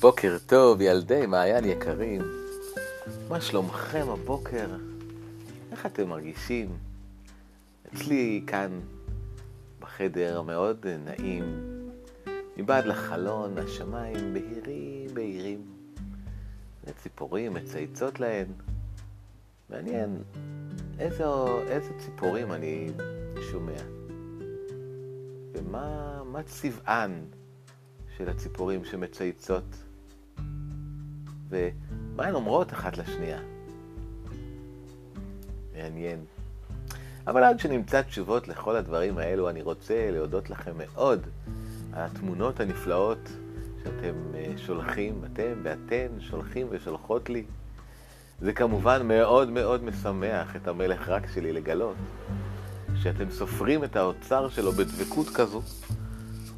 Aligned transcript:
בוקר 0.00 0.36
טוב, 0.46 0.80
ילדי 0.80 1.26
מעיין 1.26 1.64
יקרים. 1.64 2.22
מה 3.28 3.40
שלומכם 3.40 4.06
הבוקר? 4.08 4.66
איך 5.72 5.86
אתם 5.86 6.08
מרגישים? 6.08 6.68
אצלי 7.86 8.44
כאן 8.46 8.80
בחדר 9.80 10.42
מאוד 10.42 10.86
נעים. 11.04 11.44
מבעד 12.56 12.84
לחלון 12.84 13.58
השמיים 13.58 14.34
בהירים 14.34 15.14
בהירים. 15.14 15.66
וציפורים 16.84 17.54
מצייצות 17.54 18.20
להן. 18.20 18.46
מעניין 19.70 20.22
איזה, 20.98 21.24
איזה 21.68 21.90
ציפורים 21.98 22.52
אני 22.52 22.90
שומע. 23.50 23.82
ומה 25.54 26.42
צבען 26.46 27.12
של 28.16 28.28
הציפורים 28.28 28.84
שמצייצות? 28.84 29.87
ומה 31.48 32.26
הן 32.26 32.34
אומרות 32.34 32.72
אחת 32.72 32.98
לשנייה? 32.98 33.38
מעניין. 35.76 36.24
אבל 37.26 37.44
עד 37.44 37.60
שנמצא 37.60 38.02
תשובות 38.02 38.48
לכל 38.48 38.76
הדברים 38.76 39.18
האלו, 39.18 39.50
אני 39.50 39.62
רוצה 39.62 40.10
להודות 40.10 40.50
לכם 40.50 40.72
מאוד 40.78 41.26
על 41.92 42.02
התמונות 42.02 42.60
הנפלאות 42.60 43.28
שאתם 43.84 44.14
אה, 44.34 44.52
שולחים, 44.56 45.22
אתם 45.32 45.52
ואתן 45.62 46.20
שולחים 46.20 46.66
ושולחות 46.70 47.30
לי. 47.30 47.44
זה 48.40 48.52
כמובן 48.52 49.08
מאוד 49.08 49.50
מאוד 49.50 49.84
משמח 49.84 50.56
את 50.56 50.68
המלך 50.68 51.08
רק 51.08 51.26
שלי 51.34 51.52
לגלות 51.52 51.96
שאתם 53.02 53.30
סופרים 53.30 53.84
את 53.84 53.96
האוצר 53.96 54.48
שלו 54.48 54.72
בדבקות 54.72 55.28
כזו, 55.28 55.62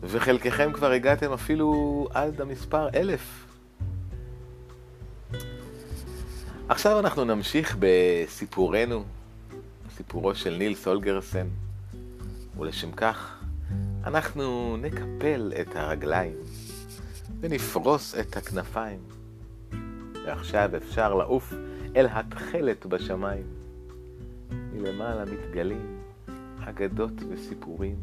וחלקכם 0.01 0.73
כבר 0.73 0.91
הגעתם 0.91 1.33
אפילו 1.33 2.09
עד 2.15 2.41
המספר 2.41 2.89
אלף. 2.95 3.50
עכשיו 6.71 6.99
אנחנו 6.99 7.25
נמשיך 7.25 7.77
בסיפורנו, 7.79 9.05
סיפורו 9.91 10.35
של 10.35 10.57
ניל 10.57 10.75
סולגרסן, 10.75 11.47
ולשם 12.59 12.93
כך 12.93 13.43
אנחנו 14.05 14.77
נקפל 14.77 15.53
את 15.61 15.77
הרגליים 15.77 16.37
ונפרוס 17.41 18.15
את 18.15 18.37
הכנפיים, 18.37 18.99
ועכשיו 20.25 20.71
אפשר 20.77 21.15
לעוף 21.15 21.53
אל 21.97 22.07
התכלת 22.11 22.87
בשמיים. 22.87 23.47
מלמעלה 24.73 25.25
מתגלים 25.25 25.99
אגדות 26.61 27.23
וסיפורים, 27.31 27.97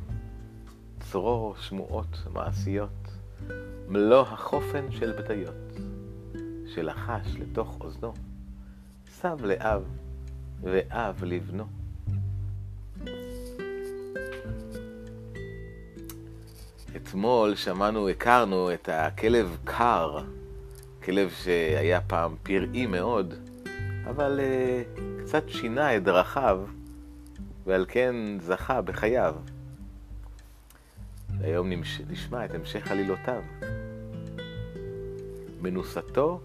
צרור 1.00 1.56
שמועות 1.60 2.18
מעשיות, 2.34 3.08
מלוא 3.88 4.22
החופן 4.22 4.92
של 4.92 5.12
בדיות, 5.12 5.80
שלחש 6.76 7.36
לתוך 7.40 7.78
אוזנו, 7.82 8.14
סב 9.22 9.46
לאב 9.46 9.84
ואב 10.62 11.24
לבנו. 11.24 11.66
אתמול 16.96 17.56
שמענו, 17.56 18.10
הכרנו 18.10 18.74
את 18.74 18.90
הכלב 18.92 19.58
קר, 19.64 20.24
כלב 21.04 21.30
שהיה 21.44 22.02
פעם 22.02 22.36
פראי 22.44 22.86
מאוד, 22.86 23.34
אבל 24.10 24.40
uh, 24.40 25.22
קצת 25.22 25.44
שינה 25.50 25.96
את 25.96 26.04
דרכיו 26.04 26.60
ועל 27.66 27.86
כן 27.88 28.16
זכה 28.40 28.82
בחייו. 28.82 29.36
והיום 31.40 31.70
נשמע 32.10 32.46
את 32.46 32.56
המשך 32.56 32.92
עלילותיו. 32.92 33.42
מנוסתו 35.62 36.40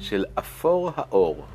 של 0.00 0.24
אפור 0.38 0.90
האור. 0.96 1.46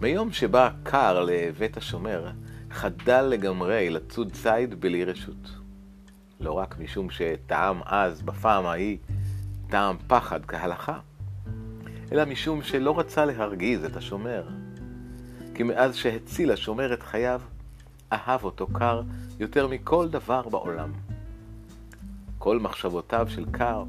מיום 0.00 0.32
שבא 0.32 0.70
קר 0.82 1.24
לבית 1.24 1.76
השומר, 1.76 2.30
חדל 2.70 3.22
לגמרי 3.22 3.90
לצוד 3.90 4.32
ציד 4.32 4.80
בלי 4.80 5.04
רשות. 5.04 5.50
לא 6.40 6.52
רק 6.52 6.78
משום 6.78 7.10
שטעם 7.10 7.80
אז, 7.84 8.22
בפעם 8.22 8.66
ההיא, 8.66 8.98
טעם 9.68 9.96
פחד 10.06 10.44
כהלכה, 10.46 10.98
אלא 12.12 12.24
משום 12.24 12.62
שלא 12.62 12.98
רצה 12.98 13.24
להרגיז 13.24 13.84
את 13.84 13.96
השומר. 13.96 14.48
כי 15.54 15.62
מאז 15.62 15.96
שהציל 15.96 16.50
השומר 16.50 16.92
את 16.94 17.02
חייו, 17.02 17.40
אהב 18.12 18.44
אותו 18.44 18.66
קר 18.66 19.02
יותר 19.38 19.66
מכל 19.66 20.08
דבר 20.08 20.48
בעולם. 20.48 20.92
כל 22.38 22.58
מחשבותיו 22.58 23.26
של 23.30 23.44
קר 23.50 23.84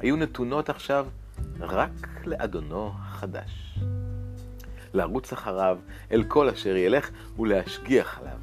היו 0.00 0.16
נתונות 0.16 0.68
עכשיו 0.70 1.06
רק 1.60 2.08
לאדונו 2.24 2.92
החדש. 2.94 3.65
לרוץ 4.96 5.32
אחריו 5.32 5.78
אל 6.12 6.24
כל 6.28 6.48
אשר 6.48 6.76
ילך 6.76 7.10
ולהשגיח 7.38 8.18
עליו. 8.18 8.38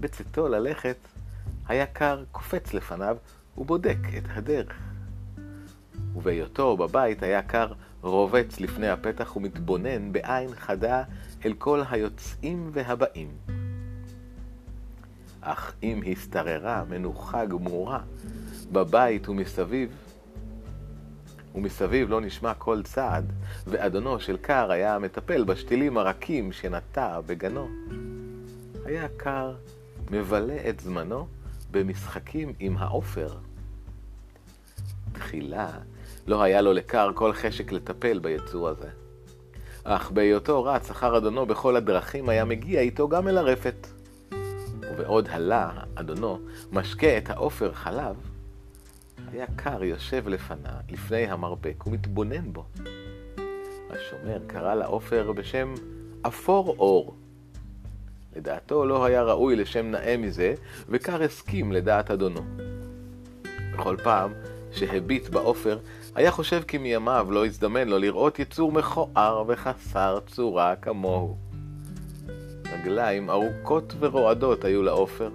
בצאתו 0.00 0.48
ללכת, 0.48 0.96
היה 1.68 1.86
קר 1.86 2.24
קופץ 2.32 2.74
לפניו 2.74 3.16
ובודק 3.58 3.98
את 4.18 4.24
הדרך. 4.28 4.78
ובהיותו 6.16 6.76
בבית 6.76 7.22
היה 7.22 7.42
קר 7.42 7.72
רובץ 8.02 8.60
לפני 8.60 8.88
הפתח 8.88 9.36
ומתבונן 9.36 10.12
בעין 10.12 10.54
חדה 10.54 11.02
אל 11.44 11.52
כל 11.58 11.82
היוצאים 11.90 12.70
והבאים. 12.72 13.28
אך 15.40 15.74
אם 15.82 16.02
השתררה 16.12 16.84
מנוחה 16.88 17.44
גמורה 17.44 18.00
בבית 18.72 19.28
ומסביב, 19.28 19.90
ומסביב 21.56 22.10
לא 22.10 22.20
נשמע 22.20 22.54
כל 22.54 22.82
צעד, 22.82 23.32
ואדונו 23.66 24.20
של 24.20 24.36
קר 24.36 24.70
היה 24.70 24.98
מטפל 24.98 25.44
בשתילים 25.44 25.98
הרכים 25.98 26.52
שנטע 26.52 27.20
בגנו. 27.20 27.68
היה 28.84 29.08
קר 29.16 29.54
מבלה 30.10 30.56
את 30.68 30.80
זמנו 30.80 31.26
במשחקים 31.70 32.52
עם 32.58 32.76
העופר. 32.76 33.34
תחילה 35.12 35.70
לא 36.26 36.42
היה 36.42 36.60
לו 36.60 36.72
לקר 36.72 37.10
כל 37.14 37.32
חשק 37.32 37.72
לטפל 37.72 38.18
ביצור 38.18 38.68
הזה. 38.68 38.88
אך 39.84 40.10
בהיותו 40.10 40.64
רץ 40.64 40.90
אחר 40.90 41.16
אדונו 41.16 41.46
בכל 41.46 41.76
הדרכים, 41.76 42.28
היה 42.28 42.44
מגיע 42.44 42.80
איתו 42.80 43.08
גם 43.08 43.28
אל 43.28 43.38
הרפת. 43.38 43.86
ובעוד 44.82 45.28
הלה 45.30 45.70
אדונו 45.94 46.38
משקה 46.72 47.18
את 47.18 47.30
העופר 47.30 47.72
חלב, 47.72 48.16
היה 49.32 49.46
קר 49.56 49.84
יושב 49.84 50.28
לפנה, 50.28 50.80
לפני 50.90 51.26
המרפק 51.26 51.86
ומתבונן 51.86 52.52
בו. 52.52 52.64
השומר 53.90 54.38
קרא 54.46 54.74
לעופר 54.74 55.32
בשם 55.32 55.74
אפור 56.26 56.76
אור. 56.78 57.14
לדעתו 58.36 58.86
לא 58.86 59.04
היה 59.04 59.22
ראוי 59.22 59.56
לשם 59.56 59.86
נאה 59.86 60.16
מזה, 60.16 60.54
וקר 60.88 61.22
הסכים 61.22 61.72
לדעת 61.72 62.10
אדונו. 62.10 62.40
בכל 63.72 63.96
פעם 64.02 64.32
שהביט 64.72 65.28
בעופר, 65.28 65.78
היה 66.14 66.30
חושב 66.30 66.62
כי 66.62 66.78
מימיו 66.78 67.26
לא 67.30 67.46
הזדמן 67.46 67.88
לו 67.88 67.98
לראות 67.98 68.38
יצור 68.38 68.72
מכוער 68.72 69.44
וחסר 69.46 70.18
צורה 70.26 70.76
כמוהו. 70.76 71.36
רגליים 72.72 73.30
ארוכות 73.30 73.94
ורועדות 73.98 74.64
היו 74.64 74.82
לעופר, 74.82 75.30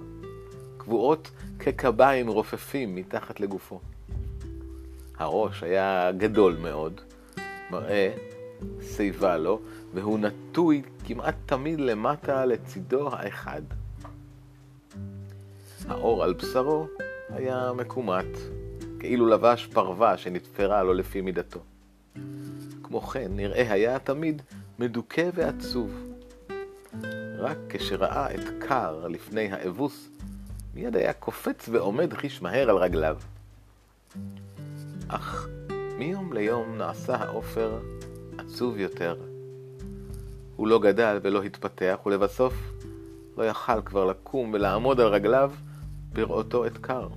קבועות 0.78 1.31
כקביים 1.64 2.28
רופפים 2.28 2.96
מתחת 2.96 3.40
לגופו. 3.40 3.80
הראש 5.18 5.64
היה 5.64 6.12
גדול 6.18 6.58
מאוד, 6.62 7.02
מראה 7.72 8.14
שיבה 8.82 9.38
לו, 9.38 9.60
והוא 9.94 10.20
נטוי 10.20 10.82
כמעט 11.06 11.36
תמיד 11.46 11.80
למטה 11.80 12.46
לצידו 12.46 13.09
האחד. 13.14 13.62
האור 15.88 16.24
על 16.24 16.34
בשרו 16.34 16.88
היה 17.30 17.72
מקומט, 17.78 18.38
כאילו 19.00 19.28
לבש 19.28 19.68
פרווה 19.74 20.18
שנתפרה 20.18 20.84
לו 20.84 20.94
לפי 20.94 21.22
מידתו. 21.22 21.59
כמו 22.84 23.02
כן, 23.02 23.32
נראה 23.35 23.74
היה 23.74 24.00
תמיד 24.00 24.41
מדוכא 24.80 25.30
ועצוב. 25.34 25.91
רק 27.38 27.58
כשראה 27.70 28.35
את 28.35 28.64
קר 28.68 29.08
לפני 29.08 29.52
האבוס, 29.52 30.09
מיד 30.73 30.96
היה 30.96 31.14
קופץ 31.14 31.70
ועומד 31.72 32.14
חיש 32.14 32.41
מהר 32.41 32.70
על 32.70 32.78
רגליו. 32.78 33.18
אך 35.08 35.47
מיום 35.97 36.34
ליום 36.34 36.78
נעשה 36.78 37.16
העופר 37.16 37.79
עצוב 38.38 38.78
יותר. 38.78 39.16
הוא 40.56 40.68
לא 40.68 40.79
גדל 40.79 41.20
ולא 41.22 41.44
התפתח, 41.44 42.00
ולבסוף 42.06 42.53
לא 43.38 43.44
יכל 43.44 43.82
כבר 43.82 44.06
לקום 44.06 44.53
ולעמוד 44.53 45.00
על 45.00 45.08
רגליו 45.08 45.52
בראותו 46.14 46.66
את 46.66 46.78
קר. 46.78 47.08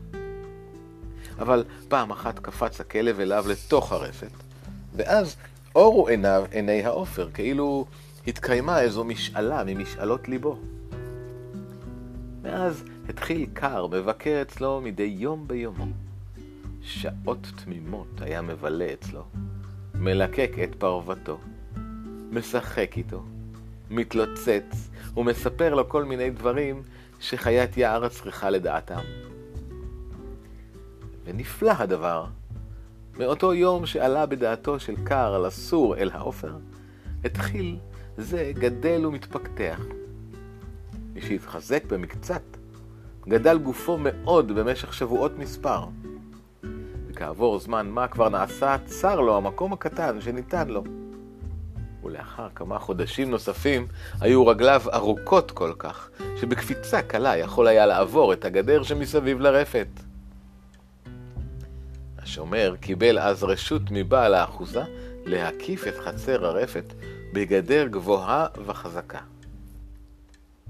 אבל 1.38 1.64
פעם 1.88 2.10
אחת 2.10 2.38
קפץ 2.38 2.80
הכלב 2.80 3.20
אליו 3.20 3.44
לתוך 3.48 3.92
הרפת, 3.92 4.30
ואז 4.96 5.36
אורו 5.74 6.08
עיניו 6.08 6.44
עיני 6.50 6.84
העופר, 6.84 7.28
כאילו 7.34 7.86
התקיימה 8.26 8.80
איזו 8.80 9.04
משאלה 9.04 9.62
ממשאלות 9.66 10.28
ליבו. 10.28 10.58
מאז 12.42 12.84
התחיל 13.08 13.46
קר 13.52 13.86
מבקר 13.86 14.38
אצלו 14.42 14.80
מדי 14.80 15.14
יום 15.18 15.48
ביומו, 15.48 15.86
שעות 16.82 17.52
תמימות 17.64 18.20
היה 18.20 18.42
מבלה 18.42 18.92
אצלו, 18.92 19.24
מלקק 19.94 20.50
את 20.64 20.74
פרוותו, 20.74 21.38
משחק 22.30 22.96
איתו, 22.96 23.22
מתלוצץ 23.90 24.90
ומספר 25.16 25.74
לו 25.74 25.88
כל 25.88 26.04
מיני 26.04 26.30
דברים 26.30 26.82
שחיית 27.20 27.76
יער 27.76 28.08
צריכה 28.08 28.50
לדעתם. 28.50 29.00
ונפלא 31.24 31.72
הדבר. 31.78 32.26
מאותו 33.18 33.54
יום 33.54 33.86
שעלה 33.86 34.26
בדעתו 34.26 34.80
של 34.80 34.94
קר 35.04 35.38
לסור 35.38 35.96
אל 35.96 36.10
העופר, 36.10 36.56
התחיל 37.24 37.76
זה 38.16 38.52
גדל 38.54 39.06
ומתפתח. 39.06 39.80
משהתחזק 41.14 41.84
במקצת, 41.84 42.42
גדל 43.28 43.58
גופו 43.58 43.98
מאוד 44.00 44.52
במשך 44.52 44.94
שבועות 44.94 45.38
מספר. 45.38 45.84
וכעבור 47.08 47.58
זמן 47.58 47.86
מה 47.90 48.08
כבר 48.08 48.28
נעשה 48.28 48.76
צר 48.84 49.20
לו 49.20 49.36
המקום 49.36 49.72
הקטן 49.72 50.20
שניתן 50.20 50.68
לו. 50.68 50.84
ולאחר 52.04 52.48
כמה 52.54 52.78
חודשים 52.78 53.30
נוספים 53.30 53.86
היו 54.20 54.46
רגליו 54.46 54.82
ארוכות 54.92 55.50
כל 55.50 55.72
כך, 55.78 56.10
שבקפיצה 56.40 57.02
קלה 57.02 57.36
יכול 57.36 57.66
היה 57.66 57.86
לעבור 57.86 58.32
את 58.32 58.44
הגדר 58.44 58.82
שמסביב 58.82 59.40
לרפת. 59.40 59.88
השומר 62.18 62.74
קיבל 62.80 63.18
אז 63.18 63.44
רשות 63.44 63.82
מבעל 63.90 64.34
האחוזה 64.34 64.82
להקיף 65.24 65.88
את 65.88 65.94
חצר 66.04 66.46
הרפת 66.46 66.94
בגדר 67.32 67.86
גבוהה 67.86 68.46
וחזקה. 68.66 69.33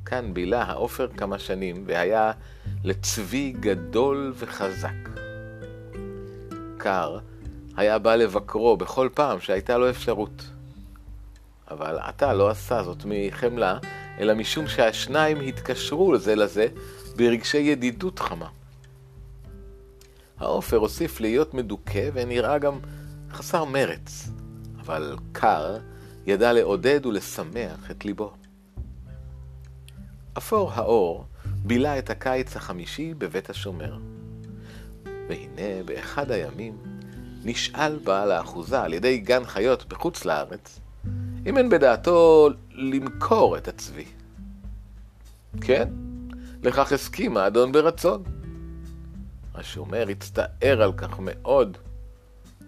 כאן 0.06 0.34
בילה 0.34 0.62
העופר 0.62 1.08
כמה 1.16 1.38
שנים, 1.38 1.84
והיה 1.86 2.32
לצבי 2.84 3.54
גדול 3.60 4.32
וחזק. 4.36 5.08
קר 6.76 7.18
היה 7.76 7.98
בא 7.98 8.14
לבקרו 8.14 8.76
בכל 8.76 9.08
פעם 9.14 9.40
שהייתה 9.40 9.78
לו 9.78 9.90
אפשרות. 9.90 10.50
אבל 11.70 11.98
עתה 11.98 12.34
לא 12.34 12.50
עשה 12.50 12.82
זאת 12.82 13.02
מחמלה, 13.06 13.78
אלא 14.18 14.34
משום 14.34 14.68
שהשניים 14.68 15.40
התקשרו 15.40 16.18
זה 16.18 16.34
לזה 16.34 16.66
ברגשי 17.16 17.58
ידידות 17.58 18.18
חמה. 18.18 18.48
העופר 20.38 20.76
הוסיף 20.76 21.20
להיות 21.20 21.54
מדוכא 21.54 22.10
ונראה 22.12 22.58
גם 22.58 22.78
חסר 23.32 23.64
מרץ, 23.64 24.28
אבל 24.80 25.16
קר 25.32 25.78
ידע 26.26 26.52
לעודד 26.52 27.06
ולשמח 27.06 27.90
את 27.90 28.04
ליבו. 28.04 28.32
אפור 30.38 30.72
האור 30.72 31.24
בילה 31.46 31.98
את 31.98 32.10
הקיץ 32.10 32.56
החמישי 32.56 33.14
בבית 33.14 33.50
השומר. 33.50 33.98
והנה 35.28 35.82
באחד 35.84 36.30
הימים 36.30 36.76
נשאל 37.44 37.98
בעל 38.04 38.32
האחוזה 38.32 38.80
על 38.80 38.92
ידי 38.94 39.18
גן 39.18 39.44
חיות 39.44 39.88
בחוץ 39.88 40.24
לארץ 40.24 40.80
אם 41.46 41.58
אין 41.58 41.68
בדעתו 41.68 42.48
למכור 42.70 43.56
את 43.56 43.68
הצבי. 43.68 44.04
כן, 45.60 45.88
לכך 46.62 46.92
הסכים 46.92 47.36
האדון 47.36 47.72
ברצון. 47.72 48.22
השומר 49.54 50.08
הצטער 50.08 50.82
על 50.82 50.92
כך 50.92 51.18
מאוד, 51.20 51.78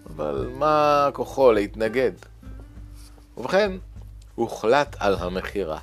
אבל 0.07 0.51
מה 0.59 1.09
כוחו 1.13 1.53
להתנגד? 1.53 2.13
ובכן, 3.37 3.73
הוחלט 4.35 4.97
על 4.99 5.17
המכירה. 5.19 5.79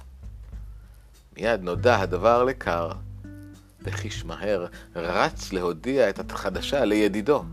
מיד 1.38 1.62
נודע 1.62 2.00
הדבר 2.00 2.44
לקר, 2.44 2.91
וחיש 3.81 4.25
מהר 4.25 4.65
רץ 4.95 5.53
להודיע 5.53 6.09
את 6.09 6.31
החדשה 6.31 6.85
לידידו. 6.85 7.44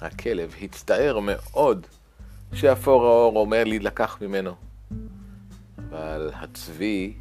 הכלב 0.00 0.54
הצטער 0.62 1.18
מאוד 1.22 1.86
שאפור 2.54 3.06
האור 3.06 3.36
אומר 3.36 3.64
להילקח 3.64 4.18
ממנו, 4.20 4.54
אבל 5.78 6.30
הצבי 6.34 7.14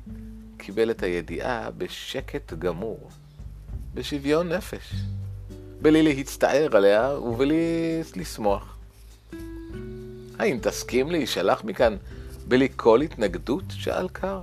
קיבל 0.57 0.91
את 0.91 1.03
הידיעה 1.03 1.71
בשקט 1.77 2.53
גמור, 2.53 3.09
בשוויון 3.93 4.49
נפש, 4.49 4.93
בלי 5.81 6.03
להצטער 6.03 6.77
עליה 6.77 7.19
ובלי 7.19 8.01
לשמוח. 8.15 8.77
האם 10.39 10.57
תסכים 10.61 11.11
להישלח 11.11 11.63
מכאן 11.63 11.97
בלי 12.47 12.67
כל 12.75 13.01
התנגדות? 13.01 13.63
שאל 13.69 14.09
קר. 14.09 14.41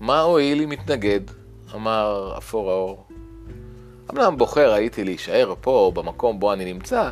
מה 0.00 0.20
הועיל 0.20 0.62
אם 0.62 0.68
מתנגד? 0.68 1.20
אמר 1.74 2.34
אפור 2.38 2.70
האור. 2.70 3.06
אמנם 4.10 4.36
בוחר 4.38 4.72
הייתי 4.72 5.04
להישאר 5.04 5.54
פה, 5.60 5.92
במקום 5.94 6.40
בו 6.40 6.52
אני 6.52 6.72
נמצא, 6.72 7.10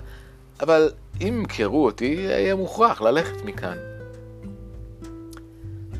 אבל 0.60 0.90
אם 1.20 1.26
ימכרו 1.26 1.84
אותי, 1.84 2.26
אהיה 2.26 2.54
מוכרח 2.54 3.02
ללכת 3.02 3.44
מכאן. 3.44 3.76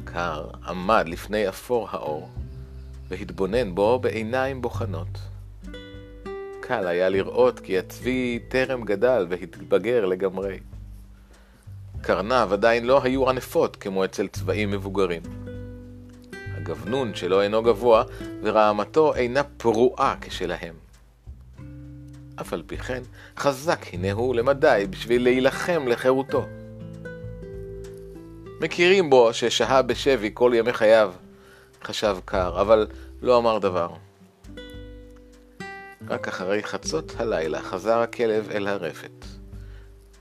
קר 0.05 0.47
עמד 0.67 1.05
לפני 1.09 1.49
אפור 1.49 1.89
האור, 1.91 2.29
והתבונן 3.09 3.75
בו 3.75 3.99
בעיניים 3.99 4.63
בוחנות. 4.63 5.19
קל 6.61 6.87
היה 6.87 7.09
לראות 7.09 7.61
כי 7.61 7.79
הצבי 7.79 8.39
טרם 8.49 8.85
גדל 8.85 9.27
והתבגר 9.29 10.05
לגמרי. 10.05 10.59
קרניו 12.01 12.49
עדיין 12.53 12.85
לא 12.85 13.03
היו 13.03 13.31
ענפות 13.31 13.77
כמו 13.77 14.05
אצל 14.05 14.29
צבעים 14.29 14.71
מבוגרים. 14.71 15.23
הגבנון 16.65 17.15
שלו 17.15 17.43
אינו 17.43 17.63
גבוה, 17.63 18.05
ורעמתו 18.43 19.15
אינה 19.15 19.43
פרועה 19.43 20.15
כשלהם. 20.21 20.75
אף 22.41 22.53
על 22.53 22.63
פי 22.67 22.77
כן, 22.77 23.03
חזק 23.39 23.87
הנה 23.93 24.13
הוא 24.13 24.35
למדי 24.35 24.87
בשביל 24.91 25.23
להילחם 25.23 25.89
לחירותו. 25.89 26.47
מכירים 28.61 29.11
בו 29.11 29.35
ששהה 29.35 29.83
בשבי 29.83 30.31
כל 30.35 30.53
ימי 30.55 30.73
חייו, 30.73 31.13
חשב 31.83 32.17
קר, 32.25 32.61
אבל 32.61 32.87
לא 33.23 33.39
אמר 33.39 33.59
דבר. 33.59 33.89
רק 36.09 36.29
אחרי 36.29 36.63
חצות 36.63 37.13
הלילה 37.17 37.61
חזר 37.61 37.99
הכלב 37.99 38.51
אל 38.51 38.67
הרפת. 38.67 39.25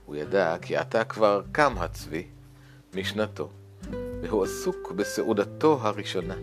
הוא 0.06 0.16
ידע 0.16 0.56
כי 0.62 0.78
עתה 0.78 1.04
כבר 1.04 1.42
קם 1.51 1.74
הצבי 1.78 2.24
משנתו, 2.94 3.50
והוא 4.24 4.44
עסוק 4.44 4.92
בסעודתו 4.92 5.80
הראשונה. 5.81 6.36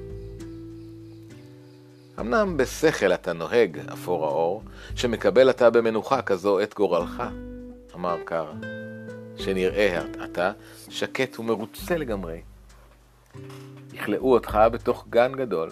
אמנם 2.21 2.57
בשכל 2.57 3.13
אתה 3.13 3.33
נוהג, 3.33 3.79
אפור 3.93 4.27
האור, 4.27 4.63
שמקבל 4.95 5.51
אתה 5.51 5.71
במנוחה 5.71 6.23
כזו 6.23 6.61
את 6.61 6.75
גורלך, 6.75 7.23
אמר 7.95 8.17
קר, 8.25 8.53
שנראה 9.37 10.03
אתה 10.25 10.53
שקט 10.89 11.39
ומרוצה 11.39 11.97
לגמרי. 11.97 12.41
יכלאו 13.93 14.33
אותך 14.33 14.59
בתוך 14.73 15.07
גן 15.11 15.33
גדול, 15.33 15.71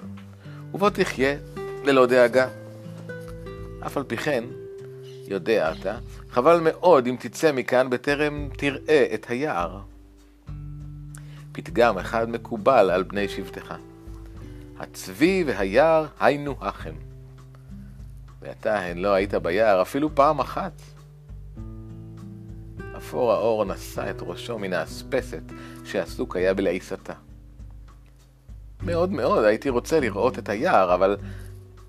ובו 0.74 0.90
תחיה 0.90 1.36
ללא 1.84 2.06
דאגה. 2.06 2.48
אף 3.86 3.96
על 3.96 4.04
פי 4.04 4.16
כן, 4.16 4.44
יודע 5.28 5.72
אתה, 5.72 5.98
חבל 6.30 6.60
מאוד 6.60 7.06
אם 7.06 7.16
תצא 7.20 7.52
מכאן 7.52 7.90
בטרם 7.90 8.48
תראה 8.56 9.06
את 9.14 9.26
היער. 9.28 9.78
פתגם 11.58 11.98
אחד 11.98 12.30
מקובל 12.30 12.90
על 12.90 13.02
בני 13.02 13.28
שבטך. 13.28 13.74
הצבי 14.78 15.44
והיער 15.46 16.06
היינו 16.20 16.54
החם. 16.60 16.94
ואתה 18.40 18.80
הן 18.80 18.98
לא 18.98 19.12
היית 19.12 19.34
ביער 19.34 19.82
אפילו 19.82 20.14
פעם 20.14 20.40
אחת. 20.40 20.72
אפור 22.96 23.32
האור 23.32 23.64
נשא 23.64 24.10
את 24.10 24.16
ראשו 24.20 24.58
מן 24.58 24.72
האספסת 24.72 25.42
שעסוק 25.84 26.36
היה 26.36 26.54
בלעיסתה. 26.54 27.12
מאוד 28.82 29.12
מאוד 29.12 29.44
הייתי 29.44 29.68
רוצה 29.68 30.00
לראות 30.00 30.38
את 30.38 30.48
היער, 30.48 30.94
אבל 30.94 31.16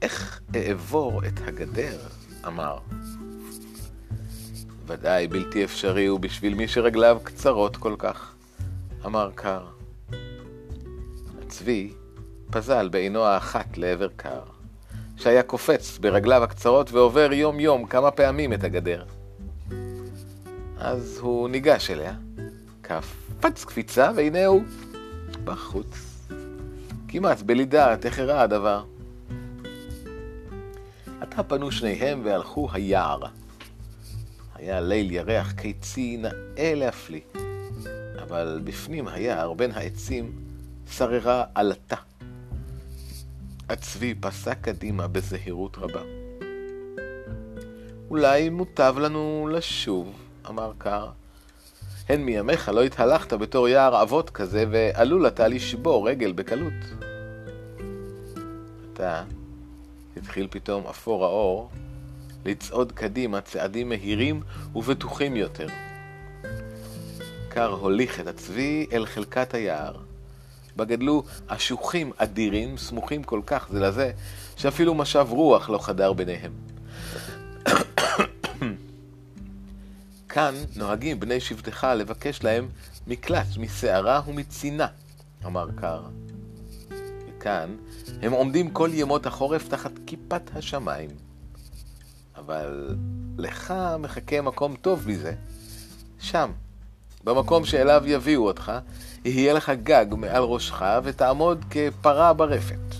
איך 0.01 0.41
אעבור 0.55 1.25
את 1.25 1.47
הגדר? 1.47 1.99
אמר. 2.47 2.77
ודאי 4.87 5.27
בלתי 5.27 5.63
אפשרי 5.63 6.05
הוא 6.05 6.19
בשביל 6.19 6.53
מי 6.53 6.67
שרגליו 6.67 7.19
קצרות 7.23 7.77
כל 7.77 7.95
כך, 7.97 8.35
אמר 9.05 9.29
קר. 9.35 9.65
הצבי 11.41 11.93
פזל 12.51 12.89
בעינו 12.89 13.23
האחת 13.23 13.77
לעבר 13.77 14.07
קר, 14.15 14.41
שהיה 15.17 15.43
קופץ 15.43 15.97
ברגליו 15.97 16.43
הקצרות 16.43 16.91
ועובר 16.91 17.33
יום-יום 17.33 17.85
כמה 17.85 18.11
פעמים 18.11 18.53
את 18.53 18.63
הגדר. 18.63 19.03
אז 20.77 21.19
הוא 21.21 21.49
ניגש 21.49 21.91
אליה, 21.91 22.13
קפץ 22.81 23.65
קפיצה, 23.65 24.11
והנה 24.15 24.45
הוא 24.45 24.61
בחוץ. 25.43 26.27
כמעט 27.07 27.41
בלי 27.41 27.65
דעת 27.65 28.05
איך 28.05 28.19
אירע 28.19 28.41
הדבר. 28.41 28.83
עתה 31.21 31.43
פנו 31.43 31.71
שניהם 31.71 32.21
והלכו 32.23 32.69
היער. 32.73 33.19
היה 34.55 34.81
ליל 34.81 35.11
ירח 35.11 35.51
קיצי 35.51 36.17
נאה 36.17 36.73
להפליא, 36.75 37.21
אבל 38.29 38.61
בפנים 38.63 39.07
היער 39.07 39.53
בין 39.53 39.71
העצים 39.71 40.31
שררה 40.91 41.43
עלטה. 41.55 41.95
הצבי 43.69 44.15
פסק 44.19 44.57
קדימה 44.61 45.07
בזהירות 45.07 45.77
רבה. 45.77 46.01
אולי 48.09 48.49
מוטב 48.49 48.95
לנו 48.99 49.49
לשוב, 49.51 50.13
אמר 50.49 50.71
קר. 50.77 51.09
הן 52.09 52.21
מימיך 52.21 52.69
לא 52.69 52.83
התהלכת 52.83 53.33
בתור 53.33 53.67
יער 53.67 54.01
אבות 54.01 54.29
כזה, 54.29 54.65
ועלול 54.71 55.27
אתה 55.27 55.47
לשבור 55.47 56.09
רגל 56.09 56.31
בקלות. 56.31 56.73
עתה 58.93 59.23
התחיל 60.17 60.47
פתאום 60.51 60.87
אפור 60.87 61.25
האור 61.25 61.69
לצעוד 62.45 62.91
קדימה 62.91 63.41
צעדים 63.41 63.89
מהירים 63.89 64.41
ובטוחים 64.75 65.35
יותר. 65.35 65.67
קר 67.59 67.71
הוליך 67.71 68.19
את 68.19 68.27
הצבי 68.27 68.87
אל 68.91 69.05
חלקת 69.05 69.53
היער, 69.53 69.97
בה 70.75 70.85
גדלו 70.85 71.23
אשוחים 71.47 72.11
אדירים 72.17 72.77
סמוכים 72.77 73.23
כל 73.23 73.41
כך 73.45 73.67
זה 73.71 73.79
לזה, 73.79 74.11
שאפילו 74.55 74.95
משב 74.95 75.27
רוח 75.29 75.69
לא 75.69 75.77
חדר 75.77 76.13
ביניהם. 76.13 76.51
כאן 80.29 80.55
נוהגים 80.75 81.19
בני 81.19 81.39
שבטך 81.39 81.87
לבקש 81.95 82.43
להם 82.43 82.67
מקלט 83.07 83.57
מסערה 83.57 84.21
ומצינה, 84.27 84.87
אמר 85.45 85.67
קר. 85.75 86.03
וכאן 87.37 87.75
הם 88.21 88.31
עומדים 88.31 88.69
כל 88.69 88.89
ימות 88.93 89.25
החורף 89.25 89.67
תחת 89.67 89.91
כיפת 90.05 90.55
השמיים. 90.55 91.09
אבל 92.35 92.95
לך 93.37 93.73
מחכה 93.99 94.41
מקום 94.41 94.75
טוב 94.75 95.07
מזה. 95.07 95.33
שם, 96.19 96.51
במקום 97.23 97.65
שאליו 97.65 98.03
יביאו 98.05 98.47
אותך, 98.47 98.71
יהיה 99.25 99.53
לך 99.53 99.71
גג 99.83 100.05
מעל 100.17 100.43
ראשך 100.43 100.81
ותעמוד 101.03 101.65
כפרה 101.69 102.33
ברפת. 102.33 102.95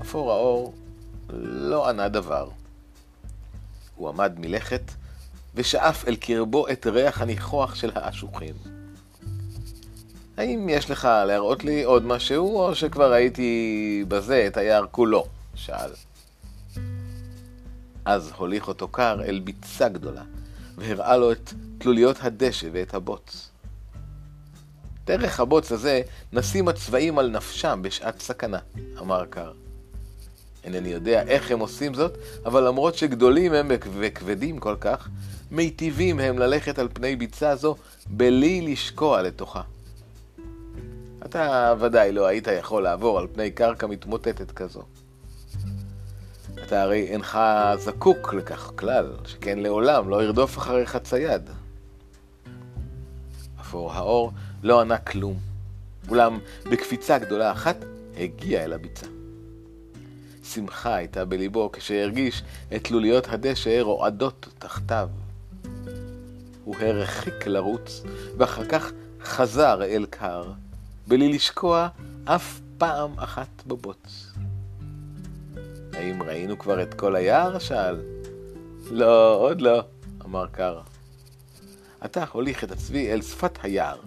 אפור 0.00 0.32
האור 0.32 0.74
לא 1.30 1.88
ענה 1.88 2.08
דבר. 2.08 2.48
הוא 3.96 4.08
עמד 4.08 4.32
מלכת 4.38 4.82
ושאף 5.54 6.08
אל 6.08 6.16
קרבו 6.16 6.68
את 6.68 6.86
ריח 6.86 7.20
הניחוח 7.20 7.74
של 7.74 7.90
האשוחים. 7.94 8.54
האם 10.36 10.68
יש 10.68 10.90
לך 10.90 11.04
להראות 11.04 11.64
לי 11.64 11.82
עוד 11.82 12.04
משהו, 12.04 12.60
או 12.60 12.74
שכבר 12.74 13.12
ראיתי 13.12 14.04
בזה 14.08 14.44
את 14.46 14.56
היער 14.56 14.86
כולו? 14.90 15.26
שאל. 15.54 15.90
אז 18.04 18.32
הוליך 18.36 18.68
אותו 18.68 18.88
קר 18.88 19.22
אל 19.24 19.40
ביצה 19.44 19.88
גדולה, 19.88 20.22
והראה 20.78 21.16
לו 21.16 21.32
את 21.32 21.52
תלוליות 21.78 22.16
הדשא 22.20 22.68
ואת 22.72 22.94
הבוץ. 22.94 23.50
דרך 25.06 25.40
הבוץ 25.40 25.72
הזה 25.72 26.02
נשים 26.32 26.68
הצבעים 26.68 27.18
על 27.18 27.30
נפשם 27.30 27.80
בשעת 27.82 28.20
סכנה, 28.20 28.58
אמר 29.00 29.24
קר. 29.24 29.52
אינני 30.64 30.88
יודע 30.88 31.22
איך 31.22 31.50
הם 31.50 31.58
עושים 31.58 31.94
זאת, 31.94 32.18
אבל 32.46 32.66
למרות 32.68 32.94
שגדולים 32.94 33.52
הם 33.52 33.70
וכבדים 33.98 34.58
כל 34.58 34.76
כך, 34.80 35.08
מיטיבים 35.50 36.20
הם 36.20 36.38
ללכת 36.38 36.78
על 36.78 36.88
פני 36.92 37.16
ביצה 37.16 37.56
זו 37.56 37.76
בלי 38.06 38.60
לשקוע 38.60 39.22
לתוכה. 39.22 39.62
אתה 41.24 41.74
ודאי 41.80 42.12
לא 42.12 42.26
היית 42.26 42.46
יכול 42.46 42.82
לעבור 42.82 43.18
על 43.18 43.26
פני 43.32 43.50
קרקע 43.50 43.86
מתמוטטת 43.86 44.50
כזו. 44.50 44.82
אתה 46.74 46.82
הרי 46.82 47.06
אינך 47.06 47.38
זקוק 47.78 48.34
לכך 48.34 48.72
כלל, 48.76 49.12
שכן 49.24 49.58
לעולם 49.58 50.08
לא 50.08 50.22
ירדוף 50.22 50.58
אחריך 50.58 50.96
צייד. 50.96 51.50
אפור 53.60 53.92
האור 53.92 54.32
לא 54.62 54.80
ענה 54.80 54.98
כלום, 54.98 55.38
אולם 56.08 56.38
בקפיצה 56.70 57.18
גדולה 57.18 57.52
אחת 57.52 57.76
הגיע 58.16 58.64
אל 58.64 58.72
הביצה. 58.72 59.06
שמחה 60.44 60.94
הייתה 60.94 61.24
בליבו 61.24 61.70
כשהרגיש 61.72 62.42
את 62.76 62.84
תלוליות 62.84 63.28
הדשא 63.28 63.80
רועדות 63.80 64.48
תחתיו. 64.58 65.08
הוא 66.64 66.76
הרחיק 66.80 67.46
לרוץ, 67.46 68.02
ואחר 68.36 68.64
כך 68.64 68.92
חזר 69.22 69.82
אל 69.84 70.06
קר, 70.10 70.52
בלי 71.06 71.32
לשקוע 71.32 71.88
אף 72.24 72.60
פעם 72.78 73.18
אחת 73.18 73.62
בבוץ. 73.66 74.33
האם 76.04 76.22
ראינו 76.22 76.58
כבר 76.58 76.82
את 76.82 76.94
כל 76.94 77.16
היער? 77.16 77.58
שאל. 77.58 77.96
לא, 78.90 79.34
עוד 79.34 79.60
לא, 79.60 79.82
אמר 80.24 80.46
קר. 80.46 80.80
עתה 82.00 82.24
הוליך 82.32 82.64
את 82.64 82.70
הצבי 82.70 83.12
אל 83.12 83.22
שפת 83.22 83.58
היער, 83.62 84.00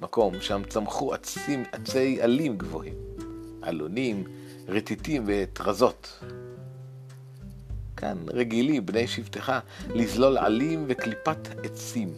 מקום 0.00 0.40
שם 0.40 0.62
צמחו 0.68 1.14
עצים, 1.14 1.62
עצי 1.72 2.22
עלים 2.22 2.58
גבוהים, 2.58 2.94
אלונים, 3.68 4.24
רטיטים 4.68 5.24
וטרזות. 5.26 6.24
כאן 7.96 8.16
רגילים 8.28 8.86
בני 8.86 9.06
שבטך 9.06 9.52
לזלול 9.88 10.38
עלים 10.38 10.84
וקליפת 10.88 11.48
עצים, 11.64 12.14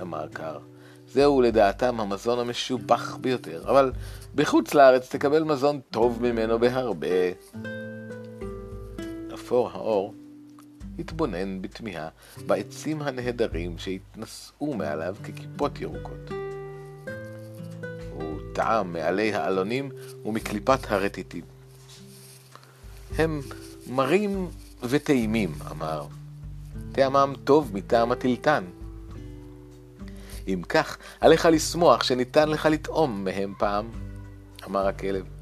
אמר 0.00 0.28
קר. 0.28 0.58
זהו 1.06 1.42
לדעתם 1.42 2.00
המזון 2.00 2.38
המשובח 2.38 3.16
ביותר, 3.16 3.62
אבל 3.68 3.92
בחוץ 4.34 4.74
לארץ 4.74 5.08
תקבל 5.08 5.44
מזון 5.44 5.80
טוב 5.90 6.22
ממנו 6.22 6.58
בהרבה. 6.58 7.08
אפור 9.52 9.70
האור 9.72 10.14
התבונן 10.98 11.62
בתמיהה 11.62 12.08
בעצים 12.46 13.02
הנהדרים 13.02 13.78
שהתנשאו 13.78 14.74
מעליו 14.74 15.16
ככיפות 15.24 15.80
ירוקות. 15.80 16.30
הוא 18.12 18.40
טעם 18.54 18.92
מעלי 18.92 19.34
העלונים 19.34 19.90
ומקליפת 20.24 20.78
הרטיטים. 20.88 21.44
הם 23.18 23.40
מרים 23.86 24.48
וטעימים, 24.82 25.52
אמר. 25.70 26.06
טעמם 26.92 27.34
טוב 27.44 27.70
מטעם 27.74 28.12
הטילטן. 28.12 28.64
אם 30.48 30.62
כך, 30.68 30.98
עליך 31.20 31.48
לשמוח 31.52 32.02
שניתן 32.02 32.48
לך 32.48 32.66
לטעום 32.66 33.24
מהם 33.24 33.54
פעם, 33.58 33.90
אמר 34.66 34.86
הכלב. 34.86 35.41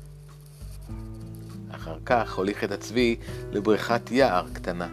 אחר 1.75 1.99
כך 2.07 2.35
הוליך 2.35 2.65
את 2.65 2.73
הצבי 2.73 3.17
לבריכת 3.53 4.11
יער 4.11 4.47
קטנה. 4.53 4.89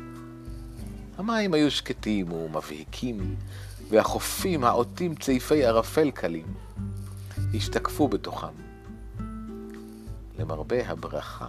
המים 1.17 1.53
היו 1.53 1.71
שקטים 1.71 2.31
ומבהיקים, 2.31 3.35
והחופים 3.89 4.63
העוטים 4.63 5.15
צעיפי 5.15 5.65
ערפל 5.65 6.11
קלים 6.11 6.45
השתקפו 7.53 8.07
בתוכם. 8.07 8.47
למרבה 10.39 10.89
הברכה, 10.89 11.47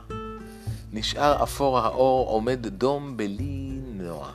נשאר 0.92 1.42
אפור 1.42 1.78
האור 1.78 2.28
עומד 2.28 2.66
דום 2.66 3.16
בלי 3.16 3.80
נוע. 3.94 4.30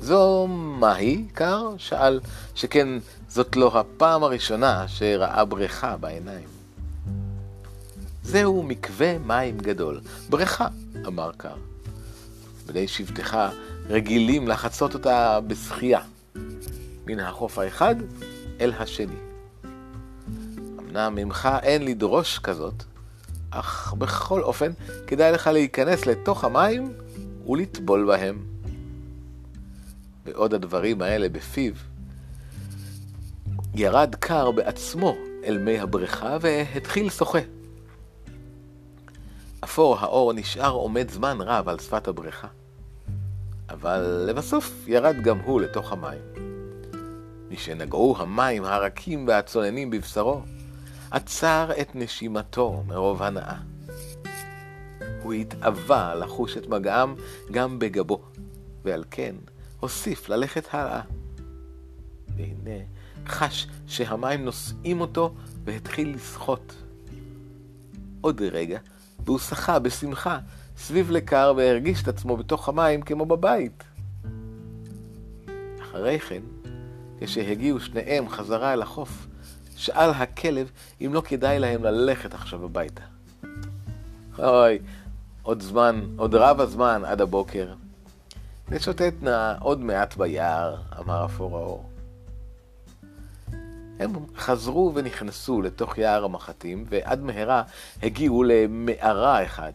זו 0.00 0.46
מהי, 0.46 1.24
קר? 1.32 1.74
שאל, 1.78 2.20
שכן 2.54 2.88
זאת 3.28 3.56
לא 3.56 3.78
הפעם 3.78 4.22
הראשונה 4.22 4.88
שראה 4.88 5.44
בריכה 5.44 5.96
בעיניים. 5.96 6.55
זהו 8.26 8.62
מקווה 8.62 9.18
מים 9.18 9.58
גדול. 9.58 10.00
בריכה, 10.30 10.68
אמר 11.06 11.30
קר. 11.36 11.54
בני 12.66 12.88
שבטך 12.88 13.38
רגילים 13.88 14.48
לחצות 14.48 14.94
אותה 14.94 15.40
בשחייה, 15.40 16.00
מן 17.06 17.20
החוף 17.20 17.58
האחד 17.58 17.94
אל 18.60 18.72
השני. 18.78 19.14
אמנם 20.78 21.14
ממך 21.14 21.48
אין 21.62 21.84
לדרוש 21.84 22.38
כזאת, 22.38 22.84
אך 23.50 23.94
בכל 23.98 24.42
אופן 24.42 24.72
כדאי 25.06 25.32
לך 25.32 25.46
להיכנס 25.46 26.06
לתוך 26.06 26.44
המים 26.44 26.92
ולטבול 27.46 28.06
בהם. 28.06 28.46
ועוד 30.24 30.54
הדברים 30.54 31.02
האלה 31.02 31.28
בפיו, 31.28 31.72
ירד 33.74 34.14
קר 34.18 34.50
בעצמו 34.50 35.16
אל 35.44 35.58
מי 35.58 35.80
הבריכה 35.80 36.36
והתחיל 36.40 37.10
שוחה. 37.10 37.55
אפור 39.64 39.96
האור 39.98 40.32
נשאר 40.32 40.70
עומד 40.70 41.10
זמן 41.10 41.38
רב 41.40 41.68
על 41.68 41.78
שפת 41.78 42.08
הבריכה, 42.08 42.48
אבל 43.68 44.24
לבסוף 44.28 44.88
ירד 44.88 45.16
גם 45.22 45.38
הוא 45.38 45.60
לתוך 45.60 45.92
המים. 45.92 46.20
משנגעו 47.50 48.16
המים 48.18 48.64
הרכים 48.64 49.28
והצוננים 49.28 49.90
בבשרו, 49.90 50.40
עצר 51.10 51.70
את 51.80 51.94
נשימתו 51.94 52.82
מרוב 52.86 53.22
הנאה. 53.22 53.56
הוא 55.22 55.32
התאווה 55.32 56.14
לחוש 56.14 56.56
את 56.56 56.66
מגעם 56.66 57.14
גם 57.50 57.78
בגבו, 57.78 58.22
ועל 58.84 59.04
כן 59.10 59.34
הוסיף 59.80 60.28
ללכת 60.28 60.74
הלאה. 60.74 61.00
והנה 62.36 62.84
חש 63.26 63.66
שהמים 63.86 64.44
נושאים 64.44 65.00
אותו 65.00 65.34
והתחיל 65.64 66.14
לשחות. 66.14 66.74
עוד 68.20 68.42
רגע, 68.42 68.78
והוא 69.24 69.38
שחה 69.38 69.78
בשמחה 69.78 70.38
סביב 70.76 71.10
לקר 71.10 71.52
והרגיש 71.56 72.02
את 72.02 72.08
עצמו 72.08 72.36
בתוך 72.36 72.68
המים 72.68 73.02
כמו 73.02 73.26
בבית. 73.26 73.84
אחרי 75.82 76.20
כן, 76.20 76.42
כשהגיעו 77.20 77.80
שניהם 77.80 78.28
חזרה 78.28 78.72
אל 78.72 78.82
החוף, 78.82 79.26
שאל 79.76 80.10
הכלב 80.10 80.70
אם 81.00 81.14
לא 81.14 81.20
כדאי 81.20 81.58
להם 81.58 81.84
ללכת 81.84 82.34
עכשיו 82.34 82.64
הביתה. 82.64 83.02
אוי, 84.38 84.78
עוד 85.42 85.62
זמן, 85.62 86.06
עוד 86.16 86.34
רב 86.34 86.60
הזמן 86.60 87.02
עד 87.04 87.20
הבוקר. 87.20 87.74
נשוטט 88.68 89.14
נא 89.22 89.54
עוד 89.60 89.80
מעט 89.80 90.16
ביער, 90.16 90.76
אמר 90.98 91.24
אפור 91.24 91.58
האור. 91.58 91.90
הם 93.98 94.12
חזרו 94.36 94.92
ונכנסו 94.94 95.62
לתוך 95.62 95.98
יער 95.98 96.24
המחטים, 96.24 96.84
ועד 96.88 97.22
מהרה 97.22 97.62
הגיעו 98.02 98.42
למערה 98.42 99.44
אחד, 99.44 99.72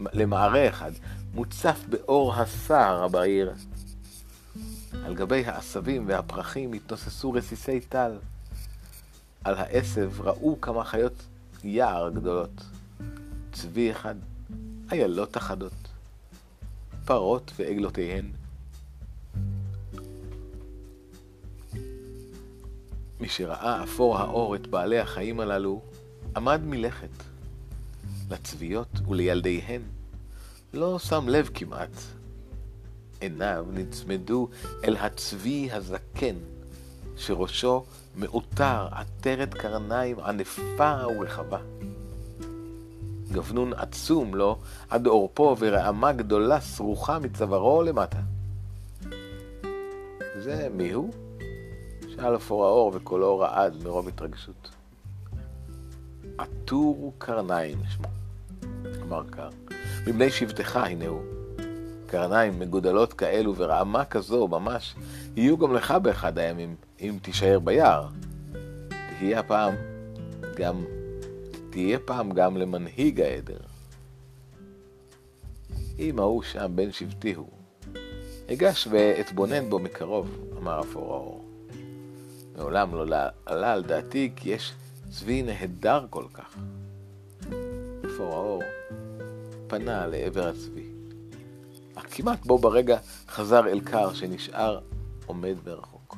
למערה 0.00 0.68
אחד, 0.68 0.92
מוצף 1.34 1.84
באור 1.88 2.34
הסער 2.34 3.04
הבהיר. 3.04 3.52
על 5.04 5.14
גבי 5.14 5.44
העשבים 5.46 6.04
והפרחים 6.06 6.72
התנוססו 6.72 7.32
רסיסי 7.32 7.80
טל. 7.80 8.12
על 9.44 9.54
העשב 9.54 10.20
ראו 10.20 10.60
כמה 10.60 10.84
חיות 10.84 11.22
יער 11.64 12.10
גדולות. 12.10 12.64
צבי 13.52 13.90
אחד, 13.90 14.14
איילות 14.92 15.36
אחדות, 15.36 15.88
פרות 17.04 17.52
ועגלותיהן. 17.56 18.41
מי 23.32 23.36
שראה 23.36 23.82
אפור 23.84 24.18
האור 24.18 24.54
את 24.54 24.66
בעלי 24.66 24.98
החיים 24.98 25.40
הללו, 25.40 25.80
עמד 26.36 26.60
מלכת. 26.64 27.08
לצביות 28.30 28.88
ולילדיהן 29.08 29.82
לא 30.74 30.98
שם 30.98 31.28
לב 31.28 31.50
כמעט. 31.54 31.90
עיניו 33.20 33.66
נצמדו 33.72 34.48
אל 34.84 34.96
הצבי 34.96 35.68
הזקן, 35.72 36.34
שראשו 37.16 37.84
מעוטר 38.16 38.88
עטרת 38.90 39.54
קרניים 39.54 40.20
ענפה 40.20 41.06
ורחבה. 41.06 41.58
גבנון 43.30 43.72
עצום 43.72 44.34
לו 44.34 44.58
עד 44.90 45.06
עורפו 45.06 45.56
ורעמה 45.58 46.12
גדולה 46.12 46.60
סרוחה 46.60 47.18
מצווארו 47.18 47.82
למטה. 47.82 48.20
זה 50.38 50.68
מי 50.74 50.92
שאל 52.14 52.36
אפור 52.36 52.64
האור 52.64 52.92
וקולו 52.94 53.38
רעד 53.38 53.84
מרוב 53.84 54.08
התרגשות. 54.08 54.70
עטור 56.38 57.12
קרניים 57.18 57.78
שמו, 57.88 58.08
אמר 59.02 59.22
קר. 59.30 59.48
מבני 60.06 60.30
שבטך 60.30 60.76
הנה 60.76 61.06
הוא. 61.06 61.22
קרניים 62.06 62.58
מגודלות 62.58 63.12
כאלו 63.12 63.56
ורעמה 63.56 64.04
כזו 64.04 64.48
ממש 64.48 64.94
יהיו 65.36 65.58
גם 65.58 65.74
לך 65.74 65.90
באחד 65.90 66.38
הימים, 66.38 66.76
אם 67.00 67.18
תישאר 67.22 67.58
ביער. 67.58 68.08
תהיה 69.18 69.42
פעם 69.42 69.74
גם, 70.56 70.84
תהיה 71.70 71.98
פעם 71.98 72.30
גם 72.30 72.56
למנהיג 72.56 73.20
העדר. 73.20 73.60
אם 75.98 76.18
ההוא 76.18 76.42
שם 76.42 76.72
בן 76.74 76.92
שבטי 76.92 77.34
הוא, 77.34 77.48
אגש 78.52 78.88
ואתבונן 78.90 79.70
בו 79.70 79.78
מקרוב, 79.78 80.38
אמר 80.58 80.80
אפור 80.80 81.14
האור. 81.14 81.41
מעולם 82.56 82.94
לא 82.94 83.16
עלה 83.46 83.72
על 83.72 83.82
דעתי 83.82 84.32
כי 84.36 84.50
יש 84.50 84.72
צבי 85.10 85.42
נהדר 85.42 86.06
כל 86.10 86.24
כך. 86.32 86.56
אפור 88.06 88.34
האור 88.34 88.62
פנה 89.66 90.06
לעבר 90.06 90.48
הצבי. 90.48 90.86
אך 91.94 92.04
כמעט 92.10 92.46
בו 92.46 92.58
ברגע 92.58 92.98
חזר 93.28 93.68
אל 93.68 93.80
קר 93.80 94.14
שנשאר 94.14 94.78
עומד 95.26 95.54
מרחוק. 95.66 96.16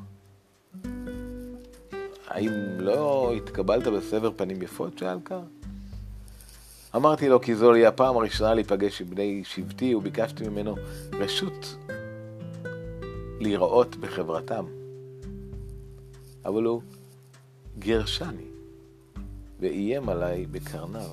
האם 2.29 2.50
לא 2.79 3.33
התקבלת 3.37 3.87
בסבר 3.87 4.31
פנים 4.37 4.62
יפות? 4.62 4.99
שאל 4.99 5.19
קר. 5.25 5.41
אמרתי 6.97 7.29
לו 7.29 7.40
כי 7.40 7.55
זו 7.55 7.73
לי 7.73 7.87
הפעם 7.87 8.16
הראשונה 8.16 8.55
להיפגש 8.55 9.01
עם 9.01 9.11
בני 9.11 9.42
שבטי 9.44 9.94
וביקשתי 9.94 10.49
ממנו 10.49 10.75
רשות 11.12 11.77
להיראות 13.40 13.97
בחברתם. 13.97 14.84
אבל 16.46 16.64
הוא 16.64 16.83
גירשני 17.78 18.48
ואיים 19.61 20.09
עליי 20.09 20.46
בקרניו. 20.46 21.11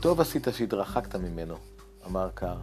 טוב 0.00 0.20
עשית 0.20 0.46
שהתרחקת 0.52 1.16
ממנו, 1.16 1.54
אמר 2.06 2.28
קר. 2.34 2.56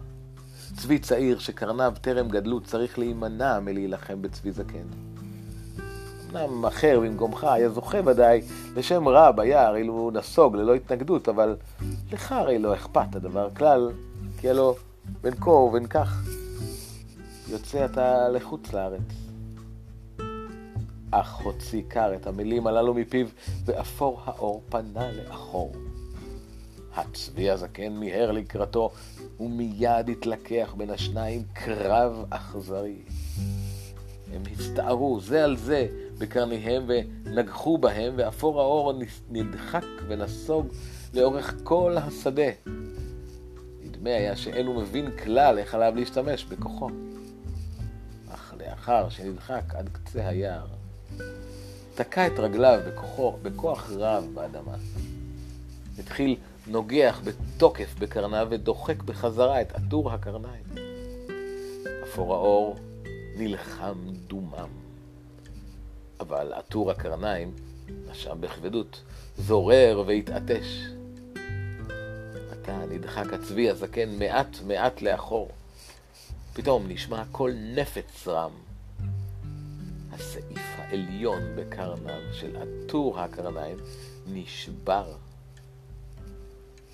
צבי 0.77 0.99
צעיר 0.99 1.39
שקרניו 1.39 1.93
טרם 2.01 2.29
גדלו 2.29 2.61
צריך 2.61 2.99
להימנע 2.99 3.59
מלהילחם 3.59 4.21
בצבי 4.21 4.51
זקן. 4.51 4.87
אמנם 6.31 6.65
אחר 6.65 6.99
במקומך 6.99 7.43
היה 7.43 7.69
זוכה 7.69 7.97
ודאי 8.05 8.41
לשם 8.75 9.07
רע 9.07 9.31
ביער 9.31 9.75
אילו 9.75 10.11
נסוג 10.13 10.55
ללא 10.55 10.75
התנגדות, 10.75 11.29
אבל 11.29 11.55
לך 12.11 12.31
הרי 12.31 12.59
לא 12.59 12.73
אכפת 12.73 13.15
הדבר 13.15 13.49
כלל, 13.49 13.91
כי 14.37 14.49
הלא 14.49 14.75
בין 15.21 15.35
כה 15.35 15.49
ובין 15.49 15.87
כך 15.87 16.23
יוצא 17.49 17.85
אתה 17.85 18.29
לחוץ 18.29 18.73
לארץ. 18.73 19.26
אך 21.11 21.35
הוציא 21.35 21.81
קר 21.87 22.15
את 22.15 22.27
המילים 22.27 22.67
הללו 22.67 22.93
מפיו, 22.93 23.27
ואפור 23.65 24.21
האור 24.25 24.63
פנה 24.69 25.11
לאחור. 25.11 25.71
הצבי 26.95 27.49
הזקן 27.49 27.89
מיהר 27.89 28.31
לקראתו, 28.31 28.91
ומיד 29.39 30.09
התלקח 30.09 30.73
בין 30.77 30.89
השניים 30.89 31.43
קרב 31.53 32.25
אכזרי. 32.29 33.01
הם 34.33 34.41
הצטערו 34.51 35.19
זה 35.19 35.43
על 35.43 35.57
זה 35.57 35.87
בקרניהם 36.17 36.85
ונגחו 36.87 37.77
בהם, 37.77 38.13
ואפור 38.17 38.61
האור 38.61 38.93
נדחק 39.29 39.85
ונסוג 40.07 40.67
לאורך 41.13 41.55
כל 41.63 41.95
השדה. 41.97 42.51
נדמה 43.83 44.09
היה 44.09 44.35
שאין 44.35 44.65
הוא 44.65 44.81
מבין 44.81 45.11
כלל 45.23 45.57
איך 45.57 45.75
עליו 45.75 45.93
להשתמש 45.95 46.45
בכוחו. 46.45 46.89
אך 48.29 48.53
לאחר 48.59 49.09
שנדחק 49.09 49.63
עד 49.75 49.89
קצה 49.89 50.27
היער, 50.27 50.67
תקע 51.95 52.27
את 52.27 52.39
רגליו 52.39 52.79
בכוחו, 52.87 53.37
בכוח 53.41 53.89
רב 53.91 54.25
באדמה. 54.33 54.75
התחיל 55.99 56.35
נוגח 56.67 57.21
בתוקף 57.23 57.95
בקרניו 57.99 58.47
ודוחק 58.49 59.03
בחזרה 59.03 59.61
את 59.61 59.71
עטור 59.71 60.11
הקרניים. 60.11 60.63
אפור 62.03 62.33
האור 62.33 62.75
נלחם 63.37 63.97
דומם. 64.27 64.69
אבל 66.19 66.53
עטור 66.53 66.91
הקרניים 66.91 67.51
נשם 68.11 68.41
בכבדות, 68.41 69.01
זורר 69.37 70.03
והתעטש. 70.07 70.67
עתה 72.51 72.77
נדחק 72.89 73.33
הצבי 73.33 73.69
הזקן 73.69 74.09
מעט 74.19 74.57
מעט 74.67 75.01
לאחור. 75.01 75.49
פתאום 76.53 76.87
נשמע 76.87 77.23
קול 77.31 77.53
נפץ 77.75 78.27
רם. 78.27 78.66
הסעיף 80.19 80.61
העליון 80.77 81.41
בקרניו 81.55 82.21
של 82.33 82.57
עטור 82.57 83.19
הקרניים 83.19 83.77
נשבר. 84.27 85.15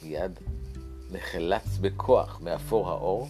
מיד 0.04 0.40
נחלץ 1.12 1.78
בכוח 1.82 2.40
מאפור 2.42 2.90
האור 2.90 3.28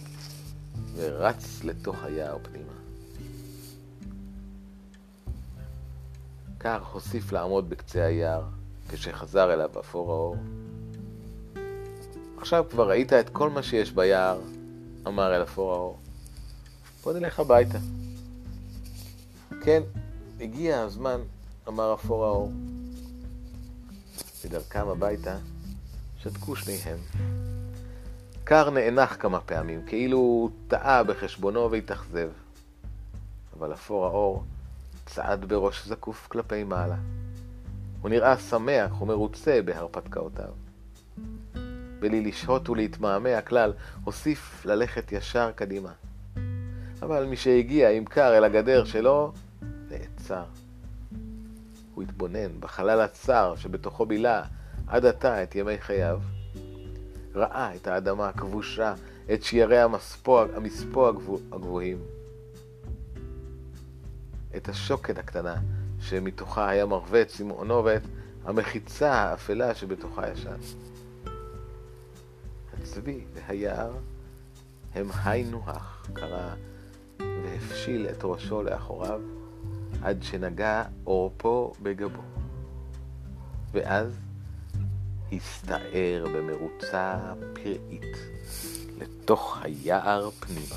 ורץ 0.94 1.64
לתוך 1.64 2.04
היער 2.04 2.38
פנימה. 2.42 2.72
קר 6.58 6.82
הוסיף 6.92 7.32
לעמוד 7.32 7.70
בקצה 7.70 8.04
היער 8.04 8.42
כשחזר 8.88 9.54
אליו 9.54 9.70
אפור 9.80 10.12
האור. 10.12 10.36
עכשיו 12.38 12.64
כבר 12.70 12.88
ראית 12.88 13.12
את 13.12 13.28
כל 13.28 13.50
מה 13.50 13.62
שיש 13.62 13.92
ביער, 13.92 14.40
אמר 15.06 15.36
אל 15.36 15.42
אפור 15.42 15.72
האור. 15.72 15.98
בוא 17.04 17.12
נלך 17.12 17.40
הביתה. 17.40 17.78
כן, 19.64 19.82
הגיע 20.40 20.80
הזמן, 20.80 21.20
אמר 21.68 21.94
אפור 21.94 22.24
האור. 22.24 22.52
בדרכם 24.44 24.88
הביתה 24.88 25.36
שתקו 26.18 26.56
שניהם. 26.56 26.98
קר 28.44 28.70
נאנח 28.70 29.16
כמה 29.20 29.40
פעמים, 29.40 29.86
כאילו 29.86 30.18
הוא 30.18 30.50
טעה 30.68 31.04
בחשבונו 31.04 31.70
והתאכזב. 31.70 32.28
אבל 33.58 33.72
אפור 33.72 34.06
האור 34.06 34.44
צעד 35.06 35.44
בראש 35.44 35.86
זקוף 35.86 36.26
כלפי 36.28 36.64
מעלה. 36.64 36.96
הוא 38.02 38.10
נראה 38.10 38.38
שמח 38.38 39.02
ומרוצה 39.02 39.60
בהרפתקאותיו. 39.64 40.50
בלי 42.00 42.20
לשהות 42.20 42.68
ולהתמהמה 42.68 43.40
כלל, 43.40 43.72
הוסיף 44.04 44.66
ללכת 44.66 45.12
ישר 45.12 45.50
קדימה. 45.54 45.92
אבל 47.02 47.24
משהגיע 47.24 47.90
עם 47.90 48.04
קר 48.04 48.38
אל 48.38 48.44
הגדר 48.44 48.84
שלו, 48.84 49.32
נעצר. 50.24 50.44
הוא 51.94 52.02
התבונן 52.02 52.60
בחלל 52.60 53.00
הצר 53.00 53.54
שבתוכו 53.56 54.06
בילה 54.06 54.42
עד 54.86 55.06
עתה 55.06 55.42
את 55.42 55.54
ימי 55.54 55.78
חייו. 55.78 56.20
ראה 57.34 57.74
את 57.74 57.86
האדמה 57.86 58.28
הכבושה, 58.28 58.94
את 59.32 59.42
שיירי 59.42 59.80
המספוא, 59.80 60.46
המספוא 60.56 61.08
הגבוהים. 61.52 61.98
את 64.56 64.68
השוקת 64.68 65.18
הקטנה 65.18 65.56
שמתוכה 66.00 66.68
היה 66.68 66.86
מרווה 66.86 67.22
את 67.22 67.28
צמאונו 67.28 67.84
ואת 67.84 68.02
המחיצה 68.44 69.12
האפלה 69.12 69.74
שבתוכה 69.74 70.30
ישן. 70.30 70.58
הצבי 72.72 73.24
והיער 73.34 73.92
הם 74.94 75.08
היינו 75.24 75.62
הך, 75.66 76.08
קרא 76.12 76.54
והפשיל 77.20 78.08
את 78.08 78.18
ראשו 78.24 78.62
לאחוריו 78.62 79.20
עד 80.02 80.22
שנגע 80.22 80.84
עורפו 81.04 81.72
בגבו. 81.82 82.22
ואז 83.72 84.18
הסתער 85.32 86.26
במרוצה 86.34 87.18
פראית 87.52 88.16
לתוך 88.98 89.58
היער 89.62 90.30
פנימה. 90.30 90.76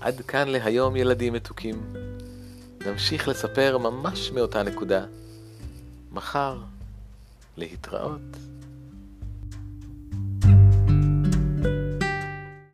עד 0.00 0.20
כאן 0.20 0.48
להיום 0.48 0.96
ילדים 0.96 1.32
מתוקים. 1.32 1.94
נמשיך 2.86 3.28
לספר 3.28 3.78
ממש 3.78 4.30
מאותה 4.30 4.62
נקודה. 4.62 5.04
מחר 6.12 6.58
להתראות. 7.56 8.20